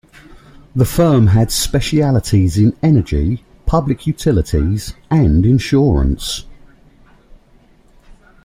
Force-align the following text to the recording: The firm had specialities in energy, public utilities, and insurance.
The 0.75 0.83
firm 0.83 1.27
had 1.27 1.51
specialities 1.51 2.57
in 2.57 2.75
energy, 2.81 3.45
public 3.67 4.07
utilities, 4.07 4.95
and 5.11 5.45
insurance. 5.45 6.43